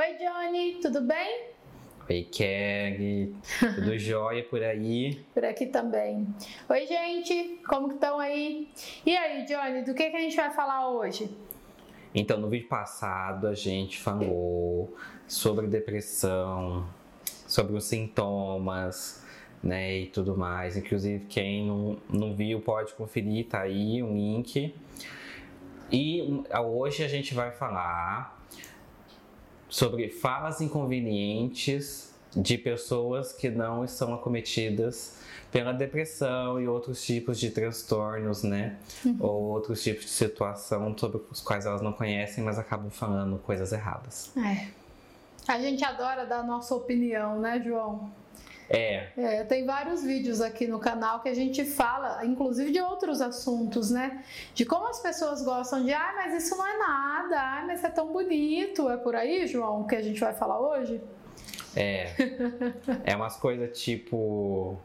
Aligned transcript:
Oi, 0.00 0.16
Johnny, 0.16 0.78
tudo 0.80 1.02
bem? 1.02 1.48
Oi, 2.08 2.26
Kelly, 2.32 3.36
tudo 3.74 3.92
jóia 4.00 4.42
por 4.44 4.62
aí? 4.62 5.22
Por 5.34 5.44
aqui 5.44 5.66
também. 5.66 6.26
Oi, 6.70 6.86
gente, 6.86 7.60
como 7.68 7.88
que 7.88 7.96
estão 7.96 8.18
aí? 8.18 8.70
E 9.04 9.14
aí, 9.14 9.44
Johnny, 9.44 9.84
do 9.84 9.92
que, 9.92 10.08
que 10.08 10.16
a 10.16 10.20
gente 10.20 10.34
vai 10.34 10.50
falar 10.52 10.88
hoje? 10.88 11.30
Então, 12.14 12.38
no 12.40 12.48
vídeo 12.48 12.66
passado 12.66 13.46
a 13.46 13.52
gente 13.52 13.98
falou 13.98 14.96
sobre 15.28 15.66
depressão, 15.66 16.88
sobre 17.46 17.76
os 17.76 17.84
sintomas, 17.84 19.22
né, 19.62 19.98
e 19.98 20.06
tudo 20.06 20.34
mais. 20.34 20.78
Inclusive, 20.78 21.26
quem 21.26 21.66
não, 21.66 21.98
não 22.08 22.34
viu 22.34 22.62
pode 22.62 22.94
conferir, 22.94 23.48
tá 23.48 23.60
aí 23.60 24.02
um 24.02 24.14
link. 24.14 24.74
E 25.92 26.42
hoje 26.58 27.04
a 27.04 27.08
gente 27.08 27.34
vai 27.34 27.50
falar 27.50 28.39
sobre 29.70 30.10
falas 30.10 30.60
inconvenientes 30.60 32.12
de 32.36 32.58
pessoas 32.58 33.32
que 33.32 33.48
não 33.48 33.84
estão 33.84 34.12
acometidas 34.14 35.18
pela 35.50 35.72
depressão 35.72 36.60
e 36.60 36.68
outros 36.68 37.04
tipos 37.04 37.38
de 37.38 37.50
transtornos, 37.50 38.42
né? 38.42 38.76
Uhum. 39.04 39.16
Ou 39.20 39.42
outros 39.42 39.82
tipos 39.82 40.04
de 40.04 40.10
situação 40.10 40.96
sobre 40.96 41.20
os 41.30 41.40
quais 41.40 41.66
elas 41.66 41.82
não 41.82 41.92
conhecem, 41.92 42.44
mas 42.44 42.58
acabam 42.58 42.90
falando 42.90 43.38
coisas 43.38 43.72
erradas. 43.72 44.30
É. 44.36 44.68
A 45.48 45.58
gente 45.58 45.84
adora 45.84 46.24
dar 46.26 46.40
a 46.40 46.42
nossa 46.44 46.74
opinião, 46.74 47.40
né, 47.40 47.60
João? 47.64 48.10
É. 48.70 49.08
é. 49.16 49.44
Tem 49.44 49.66
vários 49.66 50.04
vídeos 50.04 50.40
aqui 50.40 50.68
no 50.68 50.78
canal 50.78 51.20
que 51.20 51.28
a 51.28 51.34
gente 51.34 51.64
fala, 51.64 52.24
inclusive 52.24 52.70
de 52.70 52.80
outros 52.80 53.20
assuntos, 53.20 53.90
né? 53.90 54.24
De 54.54 54.64
como 54.64 54.86
as 54.86 55.00
pessoas 55.00 55.42
gostam 55.42 55.84
de, 55.84 55.92
ah, 55.92 56.12
mas 56.14 56.44
isso 56.44 56.56
não 56.56 56.64
é 56.64 56.78
nada, 56.78 57.40
ah, 57.40 57.64
mas 57.66 57.82
é 57.82 57.90
tão 57.90 58.12
bonito. 58.12 58.88
É 58.88 58.96
por 58.96 59.16
aí, 59.16 59.46
João, 59.48 59.84
que 59.84 59.96
a 59.96 60.02
gente 60.02 60.20
vai 60.20 60.32
falar 60.32 60.60
hoje? 60.60 61.00
É. 61.74 62.12
é 63.04 63.16
umas 63.16 63.36
coisas 63.36 63.76
tipo. 63.76 64.78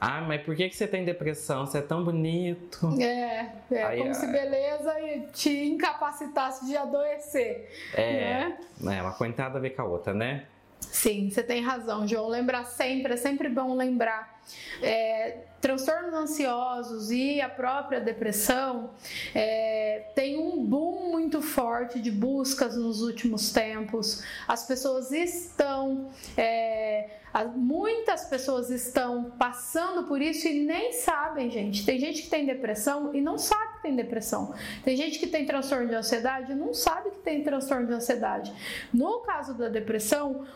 Ah, 0.00 0.20
mas 0.20 0.42
por 0.42 0.54
que, 0.54 0.68
que 0.68 0.76
você 0.76 0.86
tem 0.86 1.04
depressão? 1.04 1.66
Você 1.66 1.78
é 1.78 1.82
tão 1.82 2.04
bonito. 2.04 2.88
É, 3.00 3.52
é 3.70 3.82
Aí, 3.82 3.98
como 3.98 4.10
é... 4.10 4.14
se 4.14 4.26
beleza 4.26 4.94
te 5.32 5.50
incapacitasse 5.66 6.66
de 6.66 6.76
adoecer. 6.76 7.70
É, 7.94 8.52
né? 8.80 8.98
é 8.98 9.02
uma 9.02 9.12
coisa 9.12 9.44
a 9.44 9.48
ver 9.58 9.70
com 9.70 9.82
a 9.82 9.84
outra, 9.86 10.12
né? 10.12 10.46
Sim, 10.90 11.30
você 11.30 11.42
tem 11.42 11.62
razão, 11.62 12.06
João. 12.06 12.28
Lembrar 12.28 12.64
sempre, 12.64 13.14
é 13.14 13.16
sempre 13.16 13.48
bom 13.48 13.74
lembrar. 13.74 14.35
É, 14.82 15.38
transtornos 15.60 16.14
ansiosos 16.14 17.10
e 17.10 17.40
a 17.40 17.48
própria 17.48 18.00
depressão 18.00 18.90
é, 19.34 20.10
tem 20.14 20.38
um 20.38 20.64
boom 20.64 21.10
muito 21.10 21.42
forte 21.42 22.00
de 22.00 22.10
buscas 22.10 22.76
nos 22.76 23.02
últimos 23.02 23.52
tempos. 23.52 24.22
As 24.46 24.64
pessoas 24.64 25.10
estão, 25.10 26.10
é, 26.36 27.08
muitas 27.56 28.26
pessoas 28.26 28.70
estão 28.70 29.32
passando 29.38 30.04
por 30.04 30.22
isso 30.22 30.46
e 30.46 30.60
nem 30.60 30.92
sabem, 30.92 31.50
gente. 31.50 31.84
Tem 31.84 31.98
gente 31.98 32.22
que 32.22 32.30
tem 32.30 32.46
depressão 32.46 33.14
e 33.14 33.20
não 33.20 33.38
sabe 33.38 33.76
que 33.76 33.82
tem 33.82 33.96
depressão. 33.96 34.54
Tem 34.84 34.96
gente 34.96 35.18
que 35.18 35.26
tem 35.26 35.44
transtorno 35.46 35.88
de 35.88 35.94
ansiedade 35.94 36.52
e 36.52 36.54
não 36.54 36.72
sabe 36.72 37.10
que 37.10 37.18
tem 37.18 37.42
transtorno 37.42 37.86
de 37.86 37.92
ansiedade. 37.92 38.52
No 38.92 39.20
caso 39.20 39.54
da 39.54 39.68
depressão, 39.68 40.46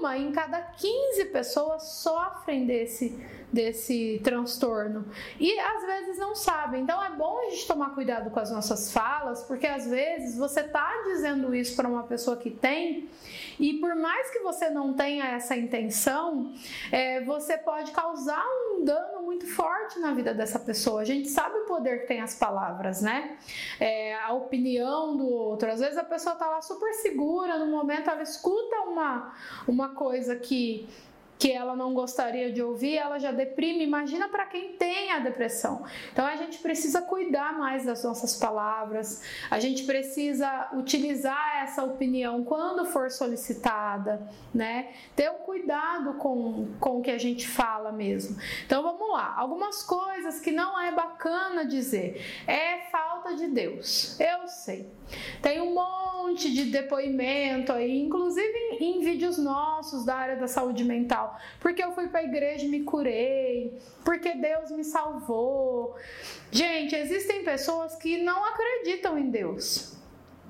uma 0.00 0.16
em 0.16 0.32
cada 0.32 0.60
15 0.60 1.26
pessoas 1.26 1.82
sofrem 1.84 2.66
desse, 2.66 3.18
desse 3.52 4.20
transtorno 4.24 5.06
e 5.38 5.58
às 5.60 5.84
vezes 5.84 6.18
não 6.18 6.34
sabem. 6.34 6.82
Então 6.82 7.02
é 7.04 7.10
bom 7.10 7.38
a 7.38 7.50
gente 7.50 7.66
tomar 7.66 7.94
cuidado 7.94 8.30
com 8.30 8.40
as 8.40 8.50
nossas 8.50 8.92
falas, 8.92 9.42
porque 9.42 9.66
às 9.66 9.86
vezes 9.86 10.36
você 10.36 10.60
está 10.60 11.02
dizendo 11.04 11.54
isso 11.54 11.76
para 11.76 11.86
uma 11.86 12.02
pessoa 12.04 12.36
que 12.36 12.50
tem 12.50 13.08
e 13.58 13.74
por 13.74 13.94
mais 13.94 14.30
que 14.30 14.38
você 14.38 14.70
não 14.70 14.94
tenha 14.94 15.26
essa 15.26 15.54
intenção, 15.54 16.52
é, 16.90 17.20
você 17.20 17.58
pode 17.58 17.92
causar 17.92 18.44
um 18.72 18.84
dano 18.84 19.19
muito 19.30 19.46
forte 19.46 20.00
na 20.00 20.12
vida 20.12 20.34
dessa 20.34 20.58
pessoa. 20.58 21.02
A 21.02 21.04
gente 21.04 21.28
sabe 21.28 21.56
o 21.58 21.64
poder 21.64 22.00
que 22.00 22.08
tem 22.08 22.20
as 22.20 22.34
palavras, 22.34 23.00
né? 23.00 23.38
É, 23.78 24.16
a 24.16 24.32
opinião 24.32 25.16
do 25.16 25.28
outro. 25.28 25.70
Às 25.70 25.78
vezes 25.78 25.96
a 25.96 26.02
pessoa 26.02 26.32
está 26.32 26.46
lá 26.48 26.60
super 26.60 26.92
segura, 26.94 27.56
no 27.56 27.66
momento 27.66 28.10
ela 28.10 28.22
escuta 28.22 28.76
uma, 28.80 29.32
uma 29.68 29.90
coisa 29.90 30.34
que 30.34 30.88
que 31.40 31.50
ela 31.50 31.74
não 31.74 31.94
gostaria 31.94 32.52
de 32.52 32.62
ouvir, 32.62 32.98
ela 32.98 33.18
já 33.18 33.32
deprime. 33.32 33.82
Imagina 33.82 34.28
para 34.28 34.44
quem 34.44 34.74
tem 34.74 35.10
a 35.10 35.18
depressão. 35.20 35.82
Então 36.12 36.26
a 36.26 36.36
gente 36.36 36.58
precisa 36.58 37.00
cuidar 37.00 37.58
mais 37.58 37.86
das 37.86 38.04
nossas 38.04 38.36
palavras, 38.36 39.22
a 39.50 39.58
gente 39.58 39.84
precisa 39.84 40.68
utilizar 40.74 41.62
essa 41.62 41.82
opinião 41.82 42.44
quando 42.44 42.84
for 42.84 43.10
solicitada, 43.10 44.20
né? 44.54 44.90
Ter 45.16 45.30
um 45.30 45.38
cuidado 45.38 46.12
com, 46.18 46.68
com 46.78 46.98
o 46.98 47.02
que 47.02 47.10
a 47.10 47.18
gente 47.18 47.48
fala 47.48 47.90
mesmo. 47.90 48.36
Então 48.66 48.82
vamos 48.82 49.10
lá, 49.10 49.34
algumas 49.34 49.82
coisas 49.82 50.40
que 50.40 50.52
não 50.52 50.78
é 50.78 50.92
bacana 50.92 51.64
dizer. 51.64 52.22
É 52.46 52.90
falta 52.90 53.34
de 53.34 53.46
Deus. 53.48 54.20
Eu 54.20 54.46
sei. 54.46 54.86
Tem 55.40 55.58
um 55.62 55.72
monte 55.72 56.09
de 56.50 56.64
depoimento 56.66 57.72
aí, 57.72 58.00
inclusive 58.00 58.56
em, 58.80 58.98
em 58.98 59.00
vídeos 59.00 59.38
nossos 59.38 60.04
da 60.04 60.14
área 60.14 60.36
da 60.36 60.46
saúde 60.46 60.84
mental 60.84 61.38
porque 61.60 61.82
eu 61.82 61.92
fui 61.92 62.08
para 62.08 62.20
a 62.20 62.24
igreja 62.24 62.64
e 62.64 62.68
me 62.68 62.82
curei, 62.82 63.78
porque 64.04 64.34
Deus 64.34 64.70
me 64.70 64.84
salvou. 64.84 65.94
Gente, 66.50 66.94
existem 66.94 67.44
pessoas 67.44 67.94
que 67.96 68.18
não 68.18 68.44
acreditam 68.44 69.18
em 69.18 69.30
Deus 69.30 69.99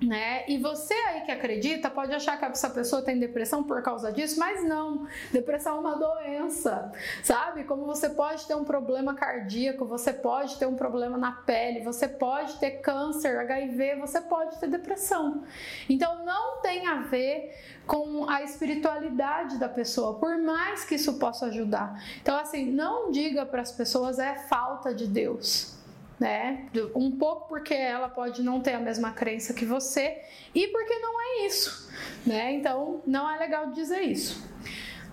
né? 0.00 0.44
E 0.48 0.58
você 0.58 0.94
aí 0.94 1.20
que 1.22 1.30
acredita 1.30 1.90
pode 1.90 2.12
achar 2.12 2.38
que 2.38 2.44
essa 2.44 2.70
pessoa 2.70 3.02
tem 3.02 3.18
depressão 3.18 3.62
por 3.62 3.82
causa 3.82 4.12
disso, 4.12 4.38
mas 4.38 4.64
não. 4.64 5.06
Depressão 5.30 5.76
é 5.76 5.80
uma 5.80 5.96
doença, 5.96 6.90
sabe? 7.22 7.64
Como 7.64 7.84
você 7.84 8.08
pode 8.08 8.46
ter 8.46 8.54
um 8.54 8.64
problema 8.64 9.14
cardíaco, 9.14 9.84
você 9.84 10.12
pode 10.12 10.58
ter 10.58 10.66
um 10.66 10.74
problema 10.74 11.18
na 11.18 11.32
pele, 11.32 11.80
você 11.80 12.08
pode 12.08 12.58
ter 12.58 12.80
câncer, 12.80 13.38
HIV, 13.38 13.96
você 13.96 14.20
pode 14.20 14.58
ter 14.58 14.68
depressão. 14.68 15.44
Então 15.88 16.24
não 16.24 16.60
tem 16.60 16.86
a 16.86 17.02
ver 17.02 17.54
com 17.86 18.28
a 18.28 18.42
espiritualidade 18.42 19.58
da 19.58 19.68
pessoa, 19.68 20.18
por 20.18 20.38
mais 20.38 20.84
que 20.84 20.94
isso 20.94 21.18
possa 21.18 21.46
ajudar. 21.46 22.02
Então 22.22 22.38
assim, 22.38 22.70
não 22.70 23.10
diga 23.10 23.44
para 23.44 23.60
as 23.60 23.72
pessoas 23.72 24.18
é 24.18 24.36
falta 24.48 24.94
de 24.94 25.06
Deus 25.06 25.79
né? 26.20 26.66
Um 26.94 27.10
pouco 27.12 27.48
porque 27.48 27.72
ela 27.72 28.08
pode 28.08 28.42
não 28.42 28.60
ter 28.60 28.74
a 28.74 28.78
mesma 28.78 29.10
crença 29.12 29.54
que 29.54 29.64
você 29.64 30.22
e 30.54 30.68
porque 30.68 30.98
não 30.98 31.20
é 31.20 31.46
isso, 31.46 31.90
né? 32.26 32.52
Então 32.52 33.00
não 33.06 33.28
é 33.28 33.38
legal 33.38 33.70
dizer 33.70 34.02
isso. 34.02 34.46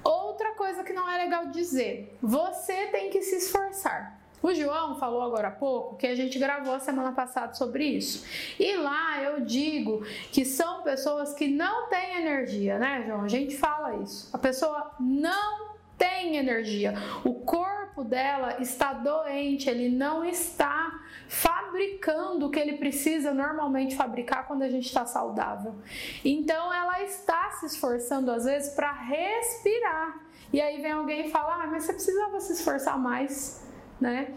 Outra 0.03 0.53
coisa 0.53 0.83
que 0.83 0.91
não 0.91 1.09
é 1.09 1.17
legal 1.17 1.47
dizer, 1.47 2.17
você 2.21 2.87
tem 2.87 3.09
que 3.09 3.21
se 3.21 3.37
esforçar. 3.37 4.17
O 4.41 4.53
João 4.53 4.99
falou 4.99 5.21
agora 5.23 5.47
há 5.47 5.51
pouco 5.51 5.95
que 5.95 6.05
a 6.05 6.15
gente 6.15 6.37
gravou 6.37 6.75
a 6.75 6.79
semana 6.79 7.11
passada 7.11 7.53
sobre 7.53 7.85
isso. 7.85 8.25
E 8.59 8.75
lá 8.75 9.21
eu 9.23 9.41
digo 9.41 10.05
que 10.31 10.45
são 10.45 10.83
pessoas 10.83 11.33
que 11.33 11.47
não 11.47 11.89
têm 11.89 12.17
energia, 12.17 12.77
né, 12.77 13.03
João? 13.07 13.23
A 13.23 13.27
gente 13.27 13.57
fala 13.57 13.95
isso. 13.95 14.29
A 14.31 14.37
pessoa 14.37 14.91
não 14.99 15.75
tem 15.97 16.37
energia. 16.37 16.93
O 17.23 17.33
corpo 17.33 17.86
dela 18.03 18.61
está 18.61 18.93
doente, 18.93 19.69
ele 19.69 19.89
não 19.89 20.23
está 20.23 20.99
fabricando 21.27 22.47
o 22.47 22.49
que 22.49 22.59
ele 22.59 22.77
precisa 22.77 23.33
normalmente 23.33 23.95
fabricar 23.95 24.47
quando 24.47 24.61
a 24.63 24.69
gente 24.69 24.85
está 24.85 25.05
saudável. 25.05 25.75
Então 26.23 26.73
ela 26.73 27.03
está 27.03 27.51
se 27.51 27.65
esforçando 27.65 28.31
às 28.31 28.45
vezes 28.45 28.73
para 28.73 28.91
respirar. 28.91 30.19
E 30.51 30.61
aí 30.61 30.81
vem 30.81 30.91
alguém 30.91 31.27
e 31.27 31.31
fala: 31.31 31.63
ah, 31.63 31.67
mas 31.67 31.83
você 31.83 31.93
precisava 31.93 32.39
se 32.39 32.53
esforçar 32.53 32.97
mais, 32.97 33.63
né? 33.99 34.33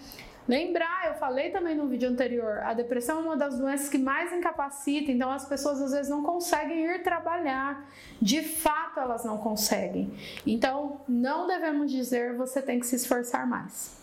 Lembrar, 0.49 1.07
eu 1.07 1.15
falei 1.15 1.51
também 1.51 1.77
no 1.77 1.87
vídeo 1.87 2.09
anterior, 2.09 2.59
a 2.65 2.75
depressão 2.75 3.19
é 3.19 3.23
uma 3.23 3.37
das 3.37 3.59
doenças 3.59 3.89
que 3.89 3.99
mais 3.99 4.33
incapacita, 4.33 5.13
então 5.13 5.31
as 5.31 5.45
pessoas 5.45 5.81
às 5.81 5.93
vezes 5.93 6.11
não 6.11 6.23
conseguem 6.23 6.85
ir 6.87 7.03
trabalhar. 7.03 7.89
De 8.21 8.43
fato, 8.43 8.99
elas 8.99 9.25
não 9.25 9.39
conseguem. 9.39 10.13
Então, 10.47 11.01
não 11.09 11.47
devemos 11.47 11.91
dizer 11.91 12.35
você 12.37 12.61
tem 12.61 12.81
que 12.81 12.87
se 12.87 12.97
esforçar 12.97 13.47
mais. 13.47 14.01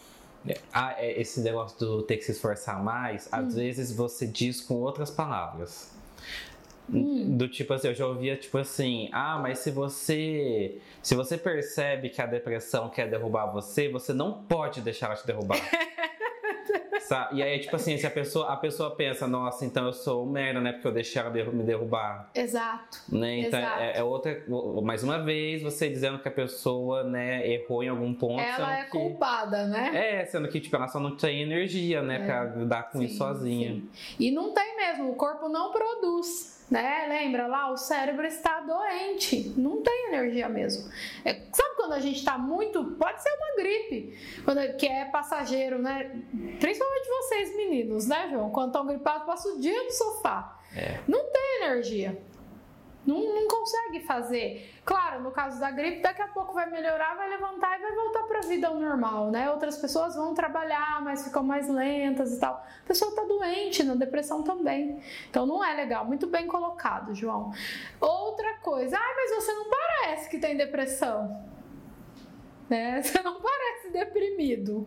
É, 0.47 0.57
ah, 0.71 0.95
é, 0.97 1.19
esse 1.19 1.41
negócio 1.41 1.77
do 1.79 2.03
ter 2.03 2.17
que 2.17 2.23
se 2.23 2.31
esforçar 2.31 2.81
mais, 2.81 3.27
às 3.31 3.45
hum. 3.45 3.49
vezes 3.49 3.91
você 3.91 4.25
diz 4.25 4.61
com 4.61 4.75
outras 4.75 5.11
palavras. 5.11 5.91
Hum. 6.89 7.35
Do 7.35 7.49
tipo 7.49 7.73
assim, 7.73 7.89
eu 7.89 7.95
já 7.95 8.07
ouvia 8.07 8.37
tipo 8.37 8.57
assim, 8.57 9.09
ah, 9.11 9.37
mas 9.41 9.59
se 9.59 9.71
você 9.71 10.79
se 11.01 11.15
você 11.15 11.37
percebe 11.37 12.09
que 12.09 12.21
a 12.21 12.25
depressão 12.25 12.89
quer 12.89 13.09
derrubar 13.09 13.47
você, 13.47 13.89
você 13.89 14.13
não 14.13 14.43
pode 14.43 14.79
deixar 14.81 15.07
ela 15.07 15.15
te 15.15 15.27
derrubar. 15.27 15.57
E 17.31 17.43
aí, 17.43 17.59
tipo 17.59 17.75
assim, 17.75 17.97
se 17.97 18.05
a 18.05 18.11
pessoa, 18.11 18.51
a 18.51 18.57
pessoa 18.57 18.95
pensa, 18.95 19.27
nossa, 19.27 19.65
então 19.65 19.85
eu 19.85 19.93
sou 19.93 20.25
merda, 20.25 20.59
né? 20.59 20.73
Porque 20.73 20.87
eu 20.87 20.91
deixei 20.91 21.21
ela 21.21 21.29
me 21.29 21.63
derrubar. 21.63 22.29
Exato. 22.33 22.99
Né? 23.09 23.39
Então 23.39 23.59
Exato. 23.59 23.81
É, 23.81 23.97
é, 23.97 24.03
outra. 24.03 24.43
Mais 24.83 25.03
uma 25.03 25.19
vez, 25.23 25.61
você 25.61 25.89
dizendo 25.89 26.19
que 26.19 26.27
a 26.27 26.31
pessoa, 26.31 27.03
né, 27.03 27.47
errou 27.47 27.83
em 27.83 27.89
algum 27.89 28.13
ponto. 28.13 28.39
Ela 28.39 28.79
é 28.79 28.83
que, 28.85 28.91
culpada, 28.91 29.65
né? 29.67 30.21
É, 30.21 30.25
sendo 30.25 30.47
que, 30.47 30.59
tipo, 30.59 30.75
ela 30.75 30.87
só 30.87 30.99
não 30.99 31.15
tem 31.15 31.41
energia, 31.41 32.01
né, 32.01 32.21
é. 32.21 32.25
pra 32.25 32.43
lidar 32.55 32.91
com 32.91 32.99
sim, 32.99 33.05
isso 33.05 33.17
sozinha. 33.17 33.73
Sim. 33.73 33.89
E 34.19 34.31
não 34.31 34.53
tem 34.53 34.75
mesmo, 34.75 35.11
o 35.11 35.15
corpo 35.15 35.49
não 35.49 35.71
produz 35.71 36.56
né? 36.69 37.05
Lembra 37.07 37.47
lá, 37.47 37.71
o 37.71 37.77
cérebro 37.77 38.25
está 38.25 38.59
doente, 38.61 39.53
não 39.57 39.81
tem 39.81 40.07
energia 40.09 40.49
mesmo. 40.49 40.91
É, 41.23 41.33
sabe 41.51 41.75
quando 41.75 41.93
a 41.93 41.99
gente 41.99 42.17
está 42.17 42.37
muito, 42.37 42.83
pode 42.99 43.21
ser 43.21 43.29
uma 43.29 43.55
gripe, 43.55 44.17
quando, 44.43 44.77
que 44.77 44.87
é 44.87 45.05
passageiro, 45.05 45.79
né? 45.79 46.11
Principalmente 46.59 47.07
vocês 47.07 47.55
meninos, 47.55 48.07
né, 48.07 48.29
João? 48.29 48.49
Quando 48.49 48.67
estão 48.67 48.85
gripados, 48.85 49.25
passa 49.25 49.47
o 49.49 49.59
dia 49.59 49.83
no 49.83 49.91
sofá. 49.91 50.59
É. 50.75 50.99
Não 51.07 51.31
tem 51.31 51.63
energia. 51.63 52.21
Não, 53.07 53.23
não 53.23 53.47
consegue 53.47 54.01
fazer. 54.01 54.69
Claro, 54.83 55.23
no 55.23 55.31
caso 55.31 55.57
da 55.61 55.71
gripe, 55.71 56.01
daqui 56.01 56.21
a 56.21 56.27
pouco 56.27 56.53
vai 56.53 56.69
melhorar, 56.69 57.15
vai 57.15 57.29
levantar 57.29 57.79
e 57.79 57.81
vai 57.81 57.95
voltar 57.95 58.23
para 58.23 58.39
a 58.39 58.41
vida 58.41 58.67
ao 58.67 58.75
normal, 58.75 59.31
né? 59.31 59.49
Outras 59.49 59.77
pessoas 59.77 60.13
vão 60.13 60.33
trabalhar, 60.33 61.01
mas 61.01 61.23
ficam 61.23 61.41
mais 61.41 61.69
lentas 61.69 62.33
e 62.33 62.39
tal. 62.39 62.55
A 62.55 62.87
pessoa 62.87 63.09
está 63.09 63.23
doente, 63.23 63.81
na 63.81 63.95
depressão 63.95 64.43
também. 64.43 64.99
Então 65.29 65.45
não 65.45 65.63
é 65.63 65.73
legal. 65.73 66.03
Muito 66.03 66.27
bem 66.27 66.47
colocado, 66.47 67.15
João. 67.15 67.53
Outra 68.01 68.55
coisa, 68.55 68.97
ai, 68.99 69.15
mas 69.15 69.35
você 69.35 69.53
não 69.53 69.67
parece 69.69 70.29
que 70.29 70.37
tem 70.37 70.57
depressão. 70.57 71.45
Né? 72.69 72.99
Você 73.01 73.21
não 73.21 73.39
parece 73.39 73.93
deprimido. 73.93 74.85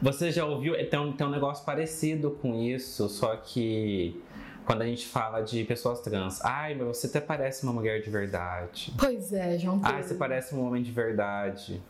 Você 0.00 0.30
já 0.30 0.46
ouviu? 0.46 0.74
Tem 0.88 0.98
um, 0.98 1.12
tem 1.12 1.26
um 1.26 1.30
negócio 1.30 1.62
parecido 1.64 2.30
com 2.30 2.54
isso, 2.54 3.06
só 3.10 3.36
que 3.36 4.18
quando 4.64 4.82
a 4.82 4.86
gente 4.86 5.06
fala 5.06 5.40
de 5.40 5.64
pessoas 5.64 6.00
trans. 6.00 6.40
Ai, 6.44 6.74
mas 6.74 6.86
você 6.86 7.06
até 7.06 7.20
parece 7.20 7.62
uma 7.64 7.72
mulher 7.72 8.02
de 8.02 8.10
verdade. 8.10 8.92
Pois 8.98 9.32
é, 9.32 9.58
João 9.58 9.78
Pedro. 9.78 9.96
Ai, 9.96 10.02
você 10.02 10.14
parece 10.14 10.54
um 10.54 10.66
homem 10.66 10.82
de 10.82 10.90
verdade 10.90 11.82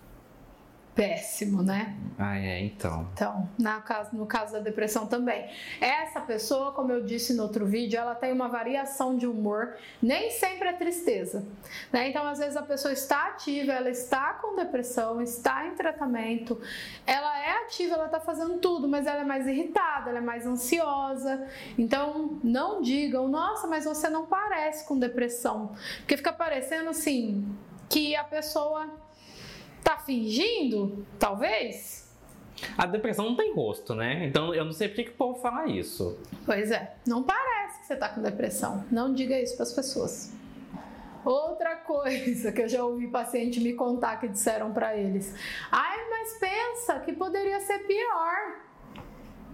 péssimo, 0.94 1.62
né? 1.62 1.96
Ah, 2.16 2.38
é, 2.38 2.60
então. 2.60 3.08
Então, 3.12 3.48
na 3.58 3.80
caso, 3.80 4.16
no 4.16 4.26
caso 4.26 4.52
da 4.52 4.60
depressão 4.60 5.06
também. 5.06 5.50
Essa 5.80 6.20
pessoa, 6.20 6.72
como 6.72 6.92
eu 6.92 7.04
disse 7.04 7.34
no 7.34 7.42
outro 7.42 7.66
vídeo, 7.66 7.98
ela 7.98 8.14
tem 8.14 8.32
uma 8.32 8.48
variação 8.48 9.16
de 9.16 9.26
humor, 9.26 9.76
nem 10.00 10.30
sempre 10.30 10.68
é 10.68 10.72
tristeza. 10.72 11.44
Né? 11.92 12.08
Então, 12.08 12.24
às 12.26 12.38
vezes 12.38 12.56
a 12.56 12.62
pessoa 12.62 12.92
está 12.92 13.26
ativa, 13.28 13.72
ela 13.72 13.90
está 13.90 14.34
com 14.34 14.54
depressão, 14.54 15.20
está 15.20 15.66
em 15.66 15.74
tratamento, 15.74 16.60
ela 17.04 17.38
é 17.38 17.64
ativa, 17.64 17.94
ela 17.94 18.06
está 18.06 18.20
fazendo 18.20 18.58
tudo, 18.58 18.88
mas 18.88 19.06
ela 19.06 19.22
é 19.22 19.24
mais 19.24 19.46
irritada, 19.48 20.10
ela 20.10 20.18
é 20.18 20.22
mais 20.22 20.46
ansiosa. 20.46 21.48
Então, 21.76 22.38
não 22.44 22.80
digam, 22.80 23.26
nossa, 23.26 23.66
mas 23.66 23.84
você 23.84 24.08
não 24.08 24.26
parece 24.26 24.86
com 24.86 24.96
depressão. 24.96 25.72
Porque 25.98 26.16
fica 26.16 26.32
parecendo 26.32 26.90
assim 26.90 27.44
que 27.88 28.14
a 28.14 28.24
pessoa 28.24 28.88
Tá 29.84 29.98
fingindo? 29.98 31.06
Talvez? 31.18 32.08
A 32.78 32.86
depressão 32.86 33.26
não 33.26 33.36
tem 33.36 33.54
rosto, 33.54 33.94
né? 33.94 34.26
Então 34.26 34.54
eu 34.54 34.64
não 34.64 34.72
sei 34.72 34.88
por 34.88 34.96
que, 34.96 35.10
o 35.10 35.12
povo 35.12 35.40
fala 35.40 35.66
isso. 35.66 36.18
Pois 36.46 36.70
é, 36.70 36.96
não 37.06 37.22
parece 37.22 37.80
que 37.80 37.86
você 37.86 37.96
tá 37.96 38.08
com 38.08 38.22
depressão. 38.22 38.84
Não 38.90 39.12
diga 39.12 39.38
isso 39.38 39.54
para 39.54 39.64
as 39.64 39.72
pessoas. 39.72 40.32
Outra 41.24 41.76
coisa 41.86 42.50
que 42.50 42.62
eu 42.62 42.68
já 42.68 42.82
ouvi 42.84 43.08
paciente 43.08 43.60
me 43.60 43.74
contar 43.74 44.18
que 44.18 44.28
disseram 44.28 44.72
para 44.72 44.96
eles: 44.96 45.34
ai, 45.70 45.98
mas 46.08 46.38
pensa 46.38 46.98
que 47.00 47.12
poderia 47.12 47.60
ser 47.60 47.80
pior 47.80 48.63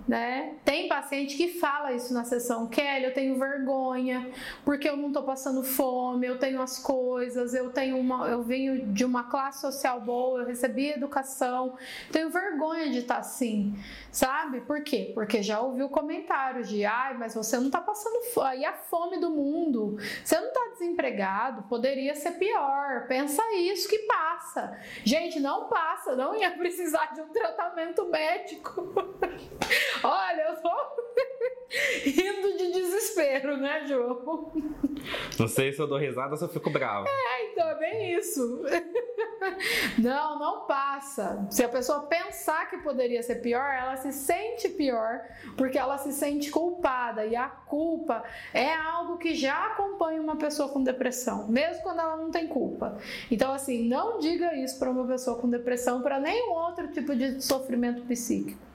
né? 0.06 0.55
Tem 0.64 0.88
paciente 0.88 1.37
que 1.37 1.58
fala 1.58 1.93
isso 1.93 2.12
na 2.12 2.25
sessão, 2.25 2.67
Kelly, 2.67 3.05
eu 3.05 3.14
tenho 3.14 3.38
vergonha 3.38 4.31
porque 4.64 4.88
eu 4.88 4.97
não 4.97 5.08
estou 5.08 5.23
passando 5.23 5.62
fome, 5.62 6.26
eu 6.26 6.38
tenho 6.38 6.61
as 6.61 6.79
coisas, 6.79 7.55
eu 7.55 7.70
tenho 7.70 7.99
uma, 7.99 8.29
eu 8.29 8.43
venho 8.43 8.87
de 8.93 9.05
uma 9.05 9.25
classe 9.25 9.61
social 9.61 10.00
boa, 10.00 10.41
eu 10.41 10.47
recebi 10.47 10.91
educação, 10.91 11.76
tenho 12.11 12.31
vergonha 12.31 12.91
de 12.91 12.99
estar 12.99 13.14
tá 13.14 13.20
assim, 13.20 13.75
sabe? 14.11 14.61
Por 14.62 14.82
quê? 14.82 15.12
Porque 15.14 15.43
já 15.43 15.61
ouviu 15.61 15.88
comentários 15.88 16.69
de, 16.69 16.85
ai, 16.85 17.17
mas 17.17 17.35
você 17.35 17.56
não 17.58 17.67
está 17.67 17.81
passando 17.81 18.20
e 18.56 18.64
a 18.64 18.73
fome 18.73 19.19
do 19.19 19.31
mundo, 19.31 19.97
você 20.25 20.38
não 20.41 20.49
está 20.49 20.61
desempregado, 20.73 21.62
poderia 21.64 22.14
ser 22.14 22.32
pior, 22.32 23.06
pensa 23.06 23.43
isso 23.55 23.88
que 23.88 23.99
passa. 24.00 24.79
Gente, 25.05 25.41
não 25.41 25.69
passa, 25.69 26.17
não 26.17 26.35
ia 26.35 26.50
precisar 26.50 27.12
de 27.14 27.20
um 27.20 27.29
tratamento 27.29 28.06
médico. 28.06 28.93
Olha, 30.02 30.43
eu 30.43 30.56
tô 30.56 30.70
rindo 32.05 32.56
de 32.56 32.73
desespero, 32.73 33.56
né, 33.56 33.87
João? 33.87 34.52
Não 35.38 35.49
sei 35.49 35.73
se 35.73 35.81
eu 35.81 35.87
dou 35.87 35.99
risada 35.99 36.31
ou 36.32 36.37
se 36.37 36.44
eu 36.44 36.49
fico 36.49 36.70
bravo. 36.70 37.06
É, 37.08 37.52
então 37.52 37.69
é 37.69 37.75
bem 37.79 38.14
isso. 38.14 38.62
Não, 39.99 40.38
não 40.38 40.67
passa. 40.67 41.47
Se 41.50 41.64
a 41.64 41.69
pessoa 41.69 42.02
pensar 42.02 42.69
que 42.69 42.79
poderia 42.79 43.23
ser 43.23 43.37
pior, 43.37 43.73
ela 43.73 43.97
se 43.97 44.12
sente 44.12 44.69
pior 44.69 45.20
porque 45.56 45.79
ela 45.79 45.99
se 45.99 46.12
sente 46.12 46.50
culpada 46.50 47.25
e 47.25 47.35
a 47.35 47.49
culpa 47.49 48.23
é 48.52 48.75
algo 48.75 49.19
que 49.19 49.35
já 49.35 49.67
acompanha 49.67 50.20
uma 50.20 50.37
pessoa 50.37 50.69
com 50.69 50.82
depressão, 50.82 51.49
mesmo 51.49 51.82
quando 51.82 52.00
ela 52.00 52.17
não 52.17 52.31
tem 52.31 52.47
culpa. 52.47 52.99
Então, 53.31 53.52
assim, 53.52 53.88
não 53.88 54.19
diga 54.19 54.55
isso 54.55 54.79
para 54.79 54.91
uma 54.91 55.06
pessoa 55.06 55.38
com 55.38 55.49
depressão, 55.49 56.02
para 56.02 56.20
nenhum 56.20 56.50
outro 56.50 56.88
tipo 56.88 57.14
de 57.14 57.41
sofrimento 57.43 58.02
psíquico. 58.02 58.69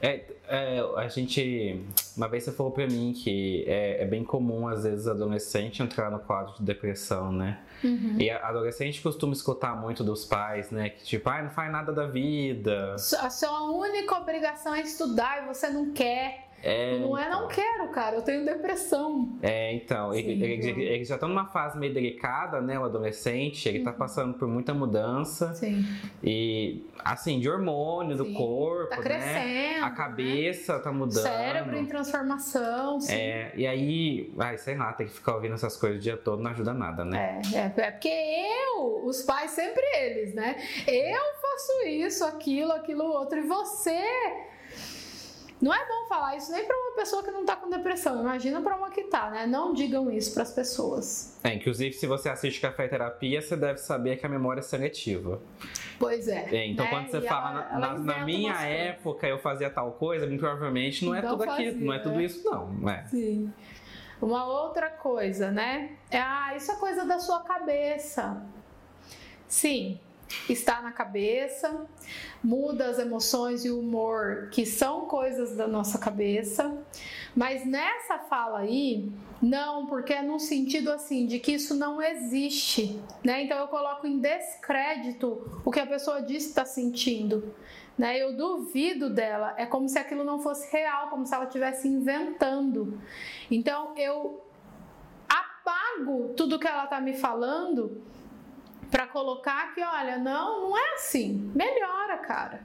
É, 0.00 0.24
é, 0.48 0.80
a 0.96 1.08
gente. 1.08 1.80
Uma 2.16 2.28
vez 2.28 2.44
você 2.44 2.52
falou 2.52 2.72
pra 2.72 2.86
mim 2.86 3.12
que 3.12 3.64
é, 3.66 4.02
é, 4.02 4.06
bem 4.06 4.22
comum, 4.24 4.68
às 4.68 4.84
vezes, 4.84 5.06
adolescente 5.06 5.82
entrar 5.82 6.10
no 6.10 6.18
quadro 6.18 6.54
de 6.56 6.62
depressão, 6.62 7.32
né? 7.32 7.60
Uhum. 7.82 8.16
E 8.18 8.30
a 8.30 8.48
adolescente 8.48 9.00
costuma 9.00 9.32
escutar 9.32 9.74
muito 9.80 10.04
dos 10.04 10.24
pais, 10.24 10.70
né? 10.70 10.90
Que 10.90 11.04
tipo, 11.04 11.28
ah, 11.28 11.42
não 11.42 11.50
faz 11.50 11.72
nada 11.72 11.92
da 11.92 12.06
vida. 12.06 12.94
A 12.94 13.30
sua 13.30 13.70
única 13.70 14.14
obrigação 14.16 14.74
é 14.74 14.82
estudar 14.82 15.42
e 15.42 15.46
você 15.46 15.68
não 15.68 15.92
quer. 15.92 16.51
É, 16.62 16.96
não 16.98 17.18
é 17.18 17.28
não 17.28 17.44
então. 17.44 17.48
quero, 17.48 17.88
cara, 17.88 18.16
eu 18.16 18.22
tenho 18.22 18.44
depressão. 18.44 19.28
É, 19.42 19.74
então, 19.74 20.12
Sim, 20.12 20.18
ele, 20.18 20.44
ele, 20.44 20.82
ele, 20.84 21.04
já 21.04 21.18
tá 21.18 21.26
numa 21.26 21.46
fase 21.46 21.76
meio 21.76 21.92
delicada, 21.92 22.60
né, 22.60 22.78
o 22.78 22.84
adolescente, 22.84 23.68
ele 23.68 23.80
tá 23.80 23.90
uhum. 23.90 23.92
tá 23.92 23.98
passando 23.98 24.34
por 24.34 24.46
muita 24.46 24.72
mudança. 24.72 25.52
Sim. 25.54 25.84
E, 26.22 26.86
assim, 27.04 27.40
de 27.40 27.50
hormônio 27.50 28.16
sim. 28.16 28.22
do 28.22 28.32
corpo, 28.32 28.90
tá 28.90 28.96
né? 28.98 29.02
crescendo, 29.02 29.80
né? 29.80 29.80
A 29.80 29.90
cabeça 29.90 30.74
né? 30.74 30.78
tá 30.84 30.92
mudando. 30.92 31.22
Cérebro 31.22 31.76
em 31.76 31.86
transformação, 31.86 33.00
sim. 33.00 33.12
É, 33.12 33.52
e 33.56 33.66
aí, 33.66 34.32
ai, 34.38 34.56
sei 34.56 34.76
lá, 34.76 34.92
tem 34.92 35.08
que 35.08 35.14
ficar 35.14 35.34
ouvindo 35.34 35.54
essas 35.54 35.76
coisas 35.76 35.98
o 35.98 36.00
dia 36.00 36.16
todo, 36.16 36.42
não 36.42 36.52
ajuda 36.52 36.72
nada, 36.72 37.04
né? 37.04 37.40
É, 37.52 37.56
é, 37.56 37.86
é 37.86 37.90
porque 37.90 38.08
eu, 38.08 39.04
os 39.04 39.22
pais, 39.22 39.50
sempre 39.50 39.82
eles, 39.96 40.32
né? 40.32 40.56
Eu 40.86 41.20
faço 41.40 41.86
isso, 41.88 42.24
aquilo, 42.24 42.70
aquilo 42.70 43.04
outro, 43.04 43.38
e 43.38 43.42
você 43.42 44.00
não 45.62 45.72
é 45.72 45.78
bom 45.86 46.06
falar 46.08 46.36
isso 46.36 46.50
nem 46.50 46.66
para 46.66 46.76
uma 46.76 46.96
pessoa 46.96 47.22
que 47.22 47.30
não 47.30 47.42
está 47.42 47.54
com 47.54 47.70
depressão. 47.70 48.20
Imagina 48.20 48.60
para 48.60 48.74
uma 48.74 48.90
que 48.90 49.02
está, 49.02 49.30
né? 49.30 49.46
Não 49.46 49.72
digam 49.72 50.10
isso 50.10 50.34
para 50.34 50.42
as 50.42 50.50
pessoas. 50.50 51.38
É, 51.44 51.54
inclusive, 51.54 51.94
se 51.94 52.04
você 52.04 52.28
assiste 52.28 52.60
café 52.60 52.88
terapia, 52.88 53.40
você 53.40 53.56
deve 53.56 53.78
saber 53.78 54.16
que 54.16 54.26
a 54.26 54.28
memória 54.28 54.58
é 54.58 54.62
seletiva. 54.62 55.40
Pois 56.00 56.26
é. 56.26 56.48
é 56.52 56.66
então, 56.66 56.84
né? 56.84 56.90
quando 56.90 57.10
você 57.12 57.18
e 57.18 57.28
fala, 57.28 57.68
ela, 57.70 57.78
na, 57.78 57.86
ela 57.86 57.98
na 58.00 58.24
minha 58.24 58.54
época 58.54 59.24
eu 59.28 59.38
fazia 59.38 59.70
tal 59.70 59.92
coisa, 59.92 60.26
provavelmente 60.26 61.04
não 61.04 61.14
é 61.14 61.22
tudo 61.22 61.44
fazia, 61.44 61.70
aquilo, 61.70 61.86
não 61.86 61.92
é 61.92 61.98
tudo 62.00 62.20
isso, 62.20 62.44
não. 62.44 62.90
É. 62.90 63.04
Sim. 63.06 63.52
Uma 64.20 64.44
outra 64.44 64.90
coisa, 64.90 65.52
né? 65.52 65.92
É, 66.10 66.18
ah, 66.18 66.54
isso 66.56 66.72
é 66.72 66.74
coisa 66.74 67.06
da 67.06 67.20
sua 67.20 67.40
cabeça. 67.44 68.42
Sim, 69.46 70.00
está 70.48 70.80
na 70.82 70.92
cabeça, 70.92 71.86
muda 72.42 72.86
as 72.86 72.98
emoções 72.98 73.64
e 73.64 73.70
o 73.70 73.80
humor, 73.80 74.48
que 74.50 74.66
são 74.66 75.06
coisas 75.06 75.56
da 75.56 75.66
nossa 75.66 75.98
cabeça. 75.98 76.76
Mas 77.34 77.64
nessa 77.64 78.18
fala 78.18 78.60
aí, 78.60 79.10
não, 79.40 79.86
porque 79.86 80.12
é 80.12 80.22
no 80.22 80.38
sentido 80.38 80.90
assim 80.90 81.26
de 81.26 81.38
que 81.38 81.52
isso 81.52 81.74
não 81.74 82.00
existe, 82.00 83.00
né? 83.24 83.42
Então 83.44 83.58
eu 83.58 83.68
coloco 83.68 84.06
em 84.06 84.18
descrédito 84.18 85.60
o 85.64 85.70
que 85.70 85.80
a 85.80 85.86
pessoa 85.86 86.22
diz 86.22 86.44
que 86.44 86.50
está 86.50 86.64
sentindo. 86.64 87.54
Né? 87.96 88.18
Eu 88.18 88.36
duvido 88.36 89.10
dela, 89.10 89.54
é 89.56 89.66
como 89.66 89.88
se 89.88 89.98
aquilo 89.98 90.24
não 90.24 90.40
fosse 90.40 90.70
real, 90.72 91.08
como 91.08 91.26
se 91.26 91.34
ela 91.34 91.44
estivesse 91.44 91.88
inventando. 91.88 93.00
Então 93.50 93.94
eu 93.96 94.42
apago 95.28 96.34
tudo 96.36 96.58
que 96.58 96.66
ela 96.66 96.84
está 96.84 97.00
me 97.00 97.14
falando 97.14 98.02
para 98.92 99.06
colocar 99.06 99.74
que, 99.74 99.82
olha, 99.82 100.18
não, 100.18 100.68
não 100.68 100.78
é 100.78 100.94
assim. 100.94 101.50
Melhora, 101.54 102.18
cara. 102.18 102.60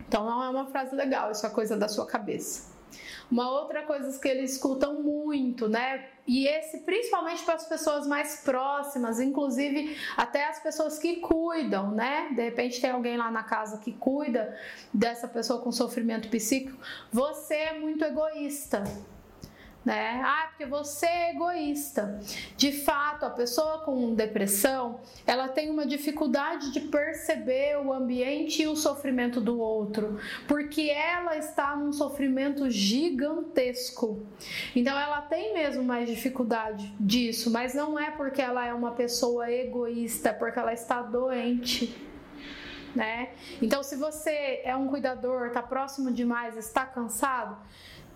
Então 0.00 0.24
não 0.24 0.42
é 0.42 0.48
uma 0.48 0.66
frase 0.66 0.94
legal, 0.96 1.30
isso 1.30 1.46
é 1.46 1.50
coisa 1.50 1.76
da 1.76 1.86
sua 1.86 2.04
cabeça. 2.04 2.76
Uma 3.30 3.48
outra 3.50 3.82
coisa 3.82 4.18
que 4.18 4.26
eles 4.26 4.54
escutam 4.54 5.02
muito, 5.02 5.68
né? 5.68 6.08
E 6.26 6.48
esse 6.48 6.78
principalmente 6.78 7.44
para 7.44 7.54
as 7.54 7.66
pessoas 7.66 8.06
mais 8.06 8.40
próximas, 8.42 9.20
inclusive 9.20 9.96
até 10.16 10.48
as 10.48 10.58
pessoas 10.60 10.98
que 10.98 11.16
cuidam, 11.16 11.92
né? 11.92 12.30
De 12.34 12.42
repente 12.42 12.80
tem 12.80 12.90
alguém 12.90 13.16
lá 13.16 13.30
na 13.30 13.44
casa 13.44 13.78
que 13.78 13.92
cuida 13.92 14.58
dessa 14.92 15.28
pessoa 15.28 15.60
com 15.60 15.70
sofrimento 15.70 16.28
psíquico. 16.28 16.78
Você 17.12 17.54
é 17.54 17.78
muito 17.78 18.02
egoísta. 18.04 18.82
Né? 19.84 20.20
Ah, 20.24 20.48
porque 20.48 20.66
você 20.66 21.06
é 21.06 21.30
egoísta. 21.30 22.20
De 22.56 22.72
fato, 22.72 23.24
a 23.24 23.30
pessoa 23.30 23.78
com 23.78 24.14
depressão, 24.14 25.00
ela 25.26 25.48
tem 25.48 25.70
uma 25.70 25.86
dificuldade 25.86 26.72
de 26.72 26.80
perceber 26.80 27.78
o 27.78 27.92
ambiente 27.92 28.62
e 28.62 28.66
o 28.66 28.76
sofrimento 28.76 29.40
do 29.40 29.58
outro, 29.58 30.18
porque 30.46 30.90
ela 30.90 31.36
está 31.36 31.76
num 31.76 31.92
sofrimento 31.92 32.70
gigantesco. 32.70 34.26
Então 34.74 34.98
ela 34.98 35.22
tem 35.22 35.54
mesmo 35.54 35.82
mais 35.82 36.08
dificuldade 36.08 36.92
disso, 36.98 37.50
mas 37.50 37.74
não 37.74 37.98
é 37.98 38.10
porque 38.10 38.42
ela 38.42 38.66
é 38.66 38.74
uma 38.74 38.92
pessoa 38.92 39.50
egoísta, 39.50 40.30
é 40.30 40.32
porque 40.32 40.58
ela 40.58 40.72
está 40.72 41.02
doente. 41.02 42.06
Né? 42.94 43.30
Então, 43.60 43.82
se 43.82 43.96
você 43.96 44.60
é 44.64 44.74
um 44.74 44.88
cuidador, 44.88 45.48
está 45.48 45.62
próximo 45.62 46.10
demais, 46.10 46.56
está 46.56 46.84
cansado, 46.84 47.56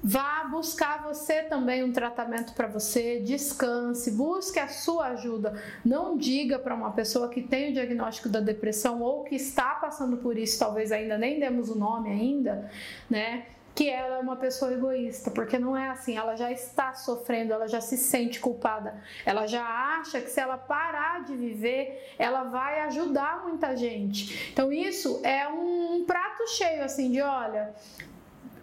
Vá 0.02 0.44
buscar 0.50 1.02
você 1.04 1.42
também 1.44 1.84
um 1.84 1.92
tratamento 1.92 2.54
para 2.54 2.66
você, 2.66 3.20
descanse, 3.20 4.10
busque 4.10 4.58
a 4.58 4.66
sua 4.66 5.08
ajuda. 5.08 5.54
Não 5.84 6.16
diga 6.16 6.58
para 6.58 6.74
uma 6.74 6.90
pessoa 6.90 7.28
que 7.28 7.40
tem 7.40 7.70
o 7.70 7.72
diagnóstico 7.72 8.28
da 8.28 8.40
depressão 8.40 9.00
ou 9.00 9.22
que 9.22 9.36
está 9.36 9.76
passando 9.76 10.16
por 10.16 10.36
isso, 10.36 10.58
talvez 10.58 10.90
ainda 10.90 11.16
nem 11.16 11.38
demos 11.38 11.68
o 11.68 11.78
nome 11.78 12.10
ainda, 12.10 12.68
né? 13.08 13.46
que 13.74 13.88
ela 13.88 14.16
é 14.16 14.18
uma 14.18 14.36
pessoa 14.36 14.72
egoísta, 14.72 15.30
porque 15.30 15.58
não 15.58 15.76
é 15.76 15.88
assim, 15.88 16.16
ela 16.16 16.36
já 16.36 16.52
está 16.52 16.92
sofrendo, 16.92 17.54
ela 17.54 17.66
já 17.66 17.80
se 17.80 17.96
sente 17.96 18.38
culpada, 18.38 19.02
ela 19.24 19.46
já 19.46 19.64
acha 19.64 20.20
que 20.20 20.28
se 20.28 20.40
ela 20.40 20.58
parar 20.58 21.24
de 21.24 21.34
viver, 21.34 22.14
ela 22.18 22.44
vai 22.44 22.80
ajudar 22.80 23.42
muita 23.44 23.74
gente. 23.74 24.50
Então 24.52 24.70
isso 24.70 25.20
é 25.24 25.48
um 25.48 26.04
prato 26.06 26.46
cheio 26.48 26.84
assim 26.84 27.10
de, 27.10 27.22
olha, 27.22 27.74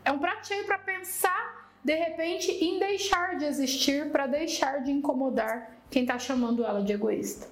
é 0.09 0.11
um 0.11 0.17
prato 0.17 0.47
cheio 0.47 0.65
para 0.65 0.79
pensar, 0.79 1.71
de 1.83 1.93
repente, 1.93 2.51
em 2.51 2.79
deixar 2.79 3.37
de 3.37 3.45
existir, 3.45 4.11
para 4.11 4.25
deixar 4.25 4.81
de 4.83 4.91
incomodar 4.91 5.77
quem 5.91 6.01
está 6.01 6.17
chamando 6.17 6.65
ela 6.65 6.81
de 6.81 6.93
egoísta. 6.93 7.47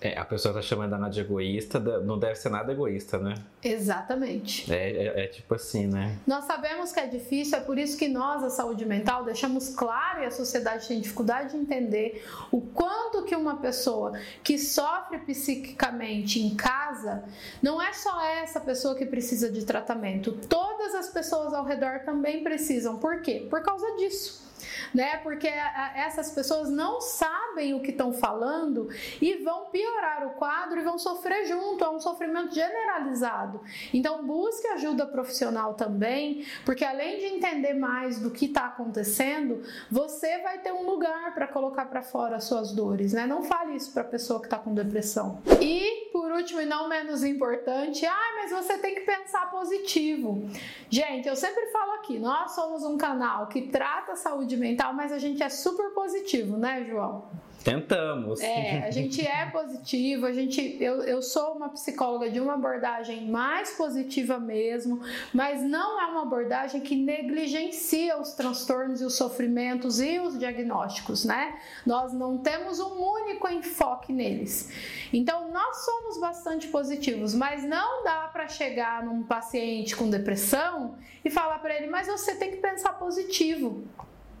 É, 0.00 0.18
a 0.18 0.24
pessoa 0.24 0.52
tá 0.52 0.62
chamando 0.62 0.94
ela 0.94 1.08
de 1.08 1.20
egoísta, 1.20 1.78
não 1.78 2.18
deve 2.18 2.36
ser 2.36 2.50
nada 2.50 2.72
egoísta, 2.72 3.18
né? 3.18 3.34
Exatamente. 3.62 4.72
É, 4.72 4.90
é, 4.90 5.24
é, 5.24 5.26
tipo 5.26 5.54
assim, 5.54 5.86
né? 5.86 6.18
Nós 6.26 6.44
sabemos 6.44 6.92
que 6.92 7.00
é 7.00 7.06
difícil, 7.06 7.58
é 7.58 7.60
por 7.60 7.78
isso 7.78 7.96
que 7.96 8.08
nós, 8.08 8.42
a 8.42 8.50
saúde 8.50 8.84
mental, 8.84 9.24
deixamos 9.24 9.70
claro 9.70 10.22
e 10.22 10.26
a 10.26 10.30
sociedade 10.30 10.86
tem 10.86 11.00
dificuldade 11.00 11.52
de 11.52 11.56
entender 11.56 12.24
o 12.50 12.60
quanto 12.60 13.24
que 13.24 13.34
uma 13.34 13.56
pessoa 13.56 14.18
que 14.42 14.58
sofre 14.58 15.18
psiquicamente 15.18 16.40
em 16.40 16.54
casa, 16.54 17.24
não 17.62 17.80
é 17.80 17.92
só 17.92 18.22
essa 18.24 18.60
pessoa 18.60 18.94
que 18.94 19.06
precisa 19.06 19.50
de 19.50 19.64
tratamento, 19.64 20.32
todas 20.48 20.94
as 20.94 21.08
pessoas 21.08 21.52
ao 21.52 21.64
redor 21.64 22.00
também 22.04 22.42
precisam. 22.42 22.98
Por 22.98 23.20
quê? 23.22 23.46
Por 23.48 23.62
causa 23.62 23.86
disso 23.96 24.45
né? 24.94 25.18
Porque 25.18 25.48
essas 25.48 26.30
pessoas 26.30 26.70
não 26.70 27.00
sabem 27.00 27.74
o 27.74 27.80
que 27.80 27.90
estão 27.90 28.12
falando 28.12 28.88
e 29.20 29.36
vão 29.36 29.66
piorar 29.66 30.26
o 30.26 30.30
quadro 30.30 30.80
e 30.80 30.82
vão 30.82 30.98
sofrer 30.98 31.46
junto, 31.46 31.84
é 31.84 31.90
um 31.90 32.00
sofrimento 32.00 32.54
generalizado. 32.54 33.60
Então 33.92 34.24
busque 34.26 34.66
ajuda 34.68 35.06
profissional 35.06 35.74
também, 35.74 36.44
porque 36.64 36.84
além 36.84 37.18
de 37.18 37.24
entender 37.26 37.74
mais 37.74 38.18
do 38.18 38.30
que 38.30 38.46
está 38.46 38.66
acontecendo, 38.66 39.62
você 39.90 40.38
vai 40.38 40.58
ter 40.58 40.72
um 40.72 40.86
lugar 40.86 41.34
para 41.34 41.46
colocar 41.46 41.86
para 41.86 42.02
fora 42.02 42.36
as 42.36 42.44
suas 42.44 42.72
dores, 42.72 43.12
né? 43.12 43.26
Não 43.26 43.42
fale 43.42 43.74
isso 43.74 43.92
para 43.92 44.02
a 44.02 44.06
pessoa 44.06 44.40
que 44.40 44.46
está 44.46 44.58
com 44.58 44.74
depressão. 44.74 45.40
E 45.60 46.05
último 46.36 46.60
e 46.60 46.66
não 46.66 46.88
menos 46.88 47.24
importante, 47.24 48.04
ah, 48.06 48.32
mas 48.36 48.50
você 48.50 48.78
tem 48.78 48.94
que 48.94 49.00
pensar 49.00 49.50
positivo. 49.50 50.48
Gente, 50.88 51.28
eu 51.28 51.36
sempre 51.36 51.66
falo 51.66 51.92
aqui, 51.92 52.18
nós 52.18 52.52
somos 52.52 52.84
um 52.84 52.96
canal 52.96 53.46
que 53.48 53.62
trata 53.62 54.14
saúde 54.16 54.56
mental, 54.56 54.92
mas 54.92 55.12
a 55.12 55.18
gente 55.18 55.42
é 55.42 55.48
super 55.48 55.90
positivo, 55.90 56.56
né, 56.56 56.84
João? 56.88 57.24
Tentamos. 57.66 58.40
É, 58.40 58.86
a 58.86 58.92
gente 58.92 59.26
é 59.26 59.44
positivo, 59.46 60.24
a 60.24 60.32
gente, 60.32 60.76
eu, 60.80 61.02
eu 61.02 61.20
sou 61.20 61.54
uma 61.54 61.68
psicóloga 61.70 62.30
de 62.30 62.38
uma 62.38 62.54
abordagem 62.54 63.28
mais 63.28 63.72
positiva 63.72 64.38
mesmo, 64.38 65.00
mas 65.34 65.64
não 65.64 66.00
é 66.00 66.06
uma 66.06 66.22
abordagem 66.22 66.80
que 66.80 66.94
negligencia 66.94 68.16
os 68.20 68.34
transtornos 68.34 69.00
e 69.00 69.04
os 69.04 69.16
sofrimentos 69.16 70.00
e 70.00 70.20
os 70.20 70.38
diagnósticos, 70.38 71.24
né? 71.24 71.58
Nós 71.84 72.12
não 72.12 72.38
temos 72.38 72.78
um 72.78 73.02
único 73.02 73.48
enfoque 73.48 74.12
neles. 74.12 74.70
Então, 75.12 75.50
nós 75.50 75.84
somos 75.84 76.20
bastante 76.20 76.68
positivos, 76.68 77.34
mas 77.34 77.64
não 77.64 78.04
dá 78.04 78.28
para 78.32 78.46
chegar 78.46 79.04
num 79.04 79.24
paciente 79.24 79.96
com 79.96 80.08
depressão 80.08 80.94
e 81.24 81.30
falar 81.30 81.58
para 81.58 81.74
ele, 81.74 81.88
mas 81.88 82.06
você 82.06 82.36
tem 82.36 82.52
que 82.52 82.58
pensar 82.58 82.92
positivo. 82.92 83.82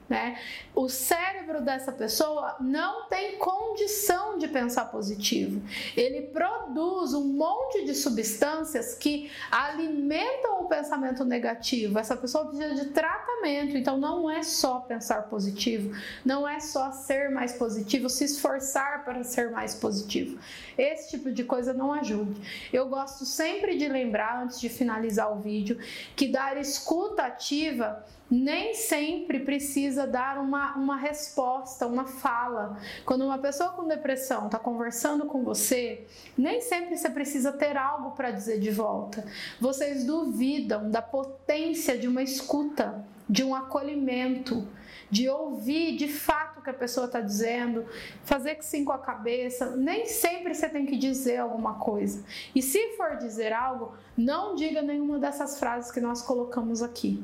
Né? 0.08 0.38
O 0.72 0.88
cérebro 0.88 1.60
dessa 1.60 1.90
pessoa 1.90 2.56
não 2.60 3.08
tem 3.08 3.38
condição 3.38 4.38
de 4.38 4.46
pensar 4.46 4.84
positivo. 4.84 5.60
Ele 5.96 6.22
produz 6.22 7.12
um 7.12 7.24
monte 7.24 7.84
de 7.84 7.92
substâncias 7.92 8.94
que 8.94 9.30
alimentam 9.50 10.62
o 10.62 10.68
pensamento 10.68 11.24
negativo. 11.24 11.98
Essa 11.98 12.16
pessoa 12.16 12.46
precisa 12.46 12.74
de 12.74 12.90
tratamento, 12.90 13.76
então 13.76 13.98
não 13.98 14.30
é 14.30 14.44
só 14.44 14.78
pensar 14.78 15.22
positivo, 15.22 15.96
não 16.24 16.46
é 16.46 16.60
só 16.60 16.92
ser 16.92 17.28
mais 17.30 17.54
positivo, 17.54 18.08
se 18.08 18.24
esforçar 18.24 19.04
para 19.04 19.24
ser 19.24 19.50
mais 19.50 19.74
positivo. 19.74 20.38
Esse 20.78 21.10
tipo 21.10 21.32
de 21.32 21.42
coisa 21.42 21.72
não 21.72 21.92
ajuda. 21.92 22.40
Eu 22.72 22.88
gosto 22.88 23.24
sempre 23.24 23.76
de 23.76 23.88
lembrar, 23.88 24.42
antes 24.44 24.60
de 24.60 24.68
finalizar 24.68 25.32
o 25.32 25.40
vídeo, 25.40 25.78
que 26.14 26.28
dar 26.28 26.56
escuta 26.56 27.24
ativa 27.24 28.04
nem 28.30 28.74
sempre 28.74 29.40
precisa 29.40 30.06
dar 30.06 30.38
uma, 30.38 30.74
uma 30.74 30.96
resposta, 30.96 31.86
uma 31.86 32.06
fala. 32.06 32.78
Quando 33.04 33.24
uma 33.24 33.38
pessoa 33.38 33.70
com 33.70 33.86
depressão 33.86 34.46
está 34.46 34.58
conversando 34.58 35.26
com 35.26 35.44
você, 35.44 36.04
nem 36.36 36.60
sempre 36.60 36.96
você 36.96 37.08
precisa 37.08 37.52
ter 37.52 37.76
algo 37.76 38.12
para 38.12 38.32
dizer 38.32 38.58
de 38.58 38.70
volta. 38.70 39.24
Vocês 39.60 40.04
duvidam 40.04 40.90
da 40.90 41.00
potência 41.00 41.96
de 41.96 42.08
uma 42.08 42.22
escuta, 42.22 43.04
de 43.28 43.44
um 43.44 43.54
acolhimento, 43.54 44.66
de 45.08 45.28
ouvir 45.28 45.96
de 45.96 46.08
fato 46.08 46.58
o 46.58 46.62
que 46.62 46.70
a 46.70 46.74
pessoa 46.74 47.06
está 47.06 47.20
dizendo, 47.20 47.86
fazer 48.24 48.56
que 48.56 48.64
sim 48.64 48.84
com 48.84 48.90
a 48.90 48.98
cabeça. 48.98 49.76
Nem 49.76 50.06
sempre 50.06 50.52
você 50.52 50.68
tem 50.68 50.84
que 50.84 50.96
dizer 50.96 51.36
alguma 51.36 51.74
coisa. 51.74 52.24
E 52.52 52.60
se 52.60 52.96
for 52.96 53.18
dizer 53.18 53.52
algo, 53.52 53.94
não 54.16 54.56
diga 54.56 54.82
nenhuma 54.82 55.20
dessas 55.20 55.60
frases 55.60 55.92
que 55.92 56.00
nós 56.00 56.22
colocamos 56.22 56.82
aqui 56.82 57.22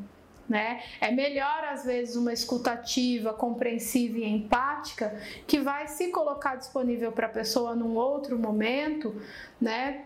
né? 0.48 0.82
É 1.00 1.10
melhor 1.10 1.64
às 1.64 1.84
vezes 1.84 2.16
uma 2.16 2.32
escutativa, 2.32 3.32
compreensiva 3.32 4.18
e 4.18 4.28
empática 4.28 5.18
que 5.46 5.60
vai 5.60 5.86
se 5.86 6.08
colocar 6.08 6.56
disponível 6.56 7.12
para 7.12 7.26
a 7.26 7.30
pessoa 7.30 7.74
num 7.74 7.94
outro 7.96 8.38
momento, 8.38 9.20
né? 9.60 10.04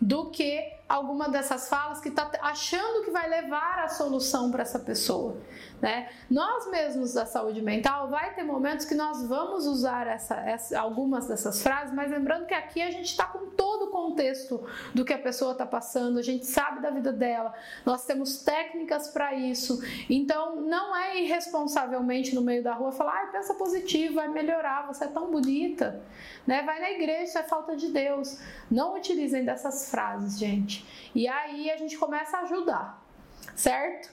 Do 0.00 0.30
que 0.30 0.77
alguma 0.88 1.28
dessas 1.28 1.68
falas 1.68 2.00
que 2.00 2.08
está 2.08 2.30
achando 2.40 3.04
que 3.04 3.10
vai 3.10 3.28
levar 3.28 3.80
a 3.84 3.88
solução 3.88 4.50
para 4.50 4.62
essa 4.62 4.78
pessoa. 4.78 5.36
Né? 5.82 6.08
Nós 6.30 6.68
mesmos 6.70 7.12
da 7.12 7.26
saúde 7.26 7.60
mental 7.60 8.08
vai 8.08 8.34
ter 8.34 8.42
momentos 8.42 8.86
que 8.86 8.94
nós 8.94 9.22
vamos 9.22 9.66
usar 9.66 10.06
essa, 10.06 10.34
essa 10.36 10.80
algumas 10.80 11.28
dessas 11.28 11.62
frases, 11.62 11.94
mas 11.94 12.10
lembrando 12.10 12.46
que 12.46 12.54
aqui 12.54 12.80
a 12.80 12.90
gente 12.90 13.06
está 13.06 13.24
com 13.24 13.50
todo 13.50 13.84
o 13.84 13.90
contexto 13.90 14.66
do 14.94 15.04
que 15.04 15.12
a 15.12 15.18
pessoa 15.18 15.52
está 15.52 15.66
passando, 15.66 16.18
a 16.18 16.22
gente 16.22 16.46
sabe 16.46 16.80
da 16.80 16.90
vida 16.90 17.12
dela, 17.12 17.52
nós 17.84 18.04
temos 18.06 18.42
técnicas 18.42 19.08
para 19.08 19.34
isso. 19.34 19.80
Então 20.08 20.56
não 20.56 20.96
é 20.96 21.22
irresponsavelmente 21.22 22.34
no 22.34 22.40
meio 22.40 22.62
da 22.62 22.72
rua 22.72 22.90
falar, 22.90 23.24
ah, 23.24 23.26
pensa 23.26 23.54
positivo, 23.54 24.14
vai 24.14 24.28
melhorar, 24.28 24.86
você 24.86 25.04
é 25.04 25.08
tão 25.08 25.30
bonita, 25.30 26.02
né? 26.46 26.62
Vai 26.62 26.80
na 26.80 26.90
igreja, 26.90 27.22
isso 27.24 27.38
é 27.38 27.42
falta 27.42 27.76
de 27.76 27.88
Deus. 27.88 28.38
Não 28.70 28.96
utilizem 28.96 29.44
dessas 29.44 29.90
frases, 29.90 30.38
gente. 30.38 30.77
E 31.14 31.26
aí 31.26 31.70
a 31.70 31.76
gente 31.76 31.96
começa 31.96 32.38
a 32.38 32.40
ajudar 32.42 33.08
certo? 33.54 34.10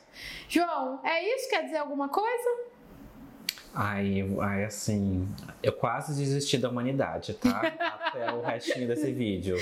João, 0.47 0.99
é 1.03 1.35
isso? 1.35 1.49
Quer 1.49 1.63
dizer 1.63 1.77
alguma 1.77 2.09
coisa? 2.09 2.74
Ai, 3.77 4.25
ai, 4.39 4.63
assim, 4.63 5.27
eu 5.61 5.73
quase 5.73 6.17
desisti 6.17 6.57
da 6.57 6.69
humanidade, 6.69 7.33
tá? 7.33 7.59
Até 8.07 8.31
o 8.31 8.41
restinho 8.41 8.87
desse 8.87 9.11
vídeo. 9.11 9.57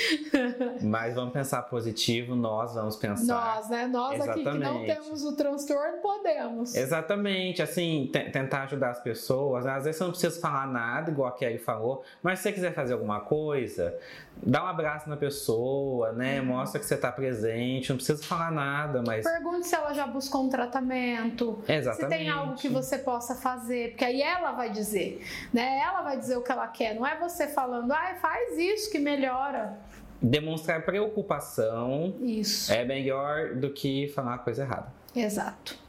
Mas 0.84 1.15
vamos 1.15 1.34
pensar 1.34 1.63
positivo, 1.63 2.36
nós 2.36 2.75
vamos 2.75 2.96
pensar. 2.96 3.55
Nós, 3.55 3.70
né? 3.70 3.88
Nós 3.88 4.13
Exatamente. 4.13 4.48
aqui 4.48 4.58
que 4.58 4.63
não 4.63 4.86
temos 4.86 5.24
o 5.24 5.36
transtorno, 5.36 5.98
podemos. 5.98 6.75
Exatamente, 6.75 7.63
assim, 7.63 8.12
tentar 8.32 8.63
ajudar 8.63 8.91
as 8.91 9.01
pessoas. 9.01 9.65
Às 9.65 9.86
vezes 9.86 9.98
você 9.98 10.03
não 10.03 10.12
precisa 10.12 10.39
falar 10.39 10.67
nada, 10.67 11.10
igual 11.10 11.29
a 11.29 11.32
Kelly 11.32 11.58
falou, 11.58 12.03
mas 12.22 12.38
se 12.38 12.43
você 12.43 12.51
quiser 12.51 12.74
fazer 12.75 12.93
alguma 12.93 13.22
coisa, 13.22 13.98
dá 14.38 14.63
um 14.63 14.67
abraço 14.67 15.10
na 15.10 15.17
pessoa, 15.17 16.12
né? 16.12 16.39
Uhum. 16.39 16.48
Mostra 16.48 16.79
que 16.79 16.86
você 16.86 16.96
está 16.96 17.12
presente, 17.12 17.89
não 17.89 17.98
precisa 17.98 18.24
falar 18.24 18.51
nada, 18.51 19.01
mas. 19.05 19.24
Pergunte 19.24 19.67
se 19.67 19.75
ela 19.75 19.91
já 19.93 20.05
buscou 20.05 20.43
um 20.46 20.50
tratamento. 20.50 21.60
Exatamente. 21.67 22.13
Se 22.13 22.17
tem 22.20 22.29
algo 22.29 22.55
que 22.55 22.70
você 22.70 23.00
possa 23.00 23.36
fazer, 23.36 23.89
porque 23.89 24.03
aí 24.04 24.22
ela 24.22 24.52
vai 24.52 24.70
dizer, 24.70 25.26
né? 25.54 25.80
Ela 25.80 26.02
vai 26.02 26.18
dizer 26.18 26.38
o 26.38 26.42
que 26.42 26.52
ela 26.52 26.68
quer, 26.68 26.96
não 26.96 27.06
é 27.06 27.18
você 27.18 27.48
falando, 27.48 27.92
ah, 27.92 28.16
faz 28.22 28.58
isso 28.58 28.92
que 28.92 29.00
melhora. 29.00 29.78
Demonstrar 30.22 30.84
preocupação 30.86 32.16
isso. 32.22 32.72
é 32.72 32.86
melhor 32.86 33.56
do 33.56 33.72
que 33.72 34.08
falar 34.10 34.32
uma 34.32 34.38
coisa 34.38 34.64
errada. 34.64 34.88
Exato. 35.16 35.84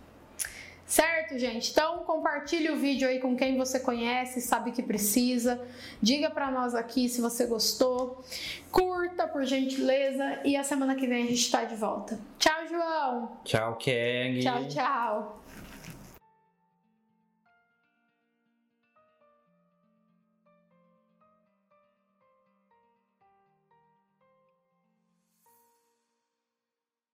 Certo, 0.87 1.39
gente? 1.39 1.73
Então 1.73 2.05
compartilhe 2.05 2.71
o 2.71 2.77
vídeo 2.77 3.09
aí 3.09 3.19
com 3.19 3.35
quem 3.35 3.57
você 3.57 3.81
conhece, 3.81 4.41
sabe 4.41 4.71
que 4.71 4.83
precisa. 4.83 5.61
Diga 6.01 6.31
para 6.31 6.51
nós 6.51 6.75
aqui 6.75 7.09
se 7.09 7.21
você 7.21 7.47
gostou. 7.47 8.23
Curta, 8.71 9.27
por 9.27 9.45
gentileza. 9.45 10.41
E 10.45 10.57
a 10.57 10.63
semana 10.63 10.95
que 10.95 11.07
vem 11.07 11.25
a 11.25 11.27
gente 11.27 11.41
está 11.41 11.65
de 11.65 11.75
volta. 11.75 12.21
Tchau, 12.39 12.69
João. 12.69 13.33
Tchau, 13.45 13.77
Keg. 13.77 14.41
Tchau, 14.41 14.69
tchau. 14.69 15.44